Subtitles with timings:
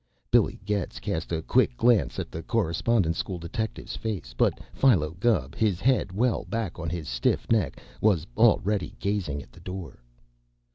[0.31, 5.53] Billy Getz cast a quick glance at the Correspondence School detective's face, but Philo Gubb,
[5.53, 10.01] his head well back on his stiff neck, was already gazing at the door.